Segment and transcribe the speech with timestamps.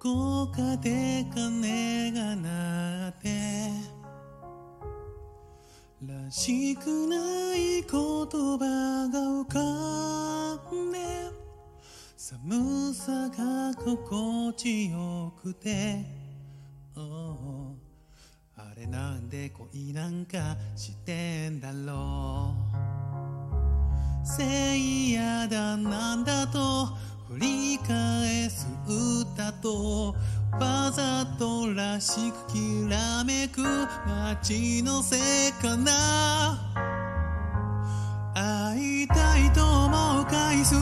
[0.00, 3.68] どこかで鐘が鳴って
[6.06, 9.58] らしくない言葉が浮か
[10.72, 10.98] んで
[12.16, 16.04] 寒さが心地よくて、
[16.96, 17.74] oh
[18.56, 22.88] あれなんで恋なんかしてんだろう。
[24.24, 26.88] せいやだなんだと
[27.38, 30.14] り返す歌と
[30.60, 33.62] わざとらしくきらめく
[34.06, 36.58] 街のせいかな。
[38.34, 40.74] 会いたいと思う回数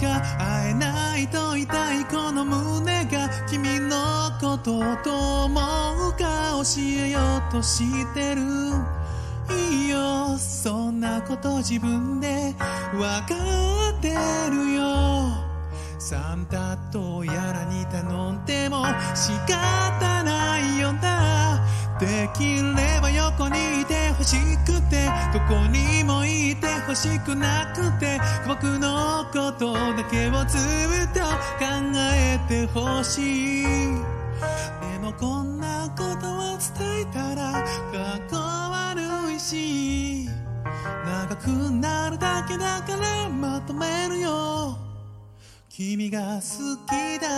[0.00, 3.96] が会えないと痛いこの胸が君の
[4.40, 8.42] ことと思うか教えようとしてる。
[9.50, 12.54] いいよそんなこと自分で
[12.94, 13.34] わか
[13.96, 14.14] って
[14.50, 15.47] るよ。
[16.00, 21.66] サンタとやらに頼んでも仕方ないよな
[21.98, 31.20] できれば横にいてほしくてどこにもいてほしくなくて僕のことだけをずっと
[31.58, 31.66] 考
[32.14, 33.64] えてほしい。
[34.80, 40.28] でもこんなことを伝えたらかっこ悪いし
[41.04, 44.07] 長くなるだけだからまとめる
[45.80, 47.28] 君が好きだ。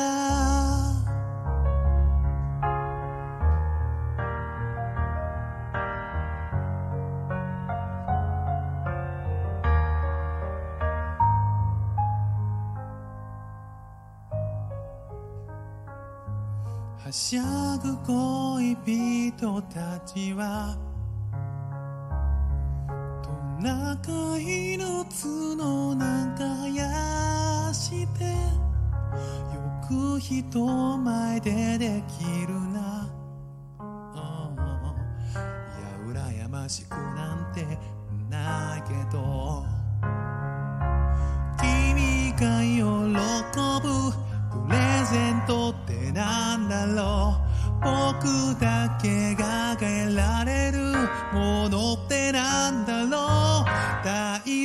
[16.97, 18.75] はしゃぐ恋
[19.37, 20.79] 人たちは
[23.61, 28.33] トナカイの角なんかやしてよ
[29.87, 33.07] く人前でできるな、
[33.79, 34.95] ああ
[36.09, 37.67] いや羨ましくなんて
[38.31, 39.67] ないけど。
[41.61, 42.81] 君が喜
[43.83, 43.89] ぶ
[44.65, 47.51] プレゼントってなんだろう。
[47.83, 50.95] 僕だけが得られる
[51.35, 53.30] ものってなんだろう。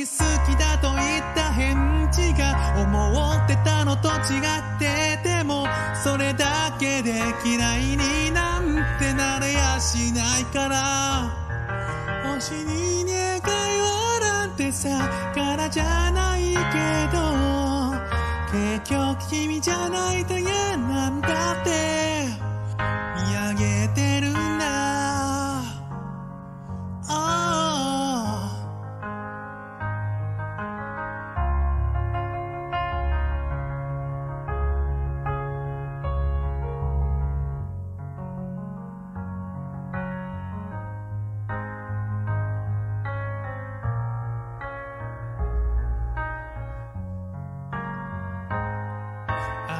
[0.06, 5.66] 好きだと言った返事が思ってたのと違ってても
[6.02, 7.12] それだけで
[7.44, 11.46] 嫌いになんてなれやしないから。
[12.36, 14.88] 星に願いはなんてさ
[15.34, 17.76] からじゃないけど。
[18.52, 22.26] 結局君じゃないと嫌なんだって。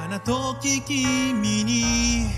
[0.07, 2.29] あの時君に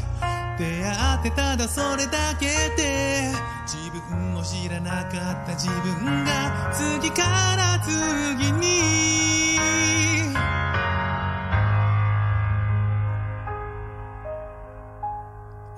[0.58, 3.30] 出会ってただそれだけで
[3.66, 3.76] 自
[4.08, 7.24] 分を知らなかった自分が次か
[7.58, 9.58] ら次に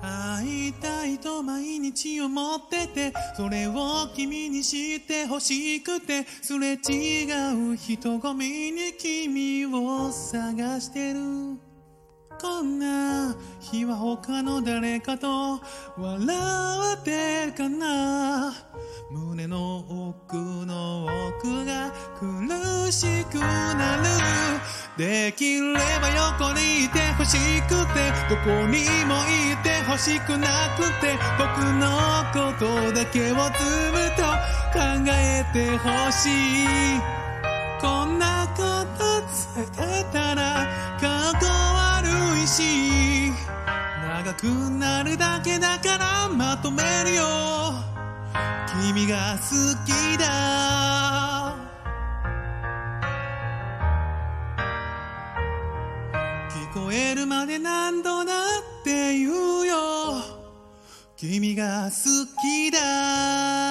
[0.01, 11.60] 会いたいと毎日思っててそれを君に知ってほしくてすれ違う人混みに君を探してる。
[12.41, 15.61] こんな日は他の誰かと
[15.95, 16.27] 笑
[16.95, 18.51] ってるかな？
[19.11, 24.03] 胸の奥の奥が苦しくなる。
[24.97, 30.47] できれば横にいてほしくてどこにもいてほしくな
[30.77, 33.43] くて僕のことだけをずっ
[34.17, 34.23] と
[34.73, 36.31] 考えてほしい。
[37.79, 38.63] こんなこ
[38.97, 39.21] と
[39.61, 39.67] 伝
[39.99, 40.67] えたら
[40.99, 41.90] かっ
[42.41, 43.31] こ悪い。
[44.01, 47.23] 長くなるだけだからまとめるよ。
[48.81, 51.55] 君が好きだ。
[56.73, 59.75] 聞こえるまで何度だって言うよ。
[61.17, 61.91] 君が好
[62.41, 63.70] きだ。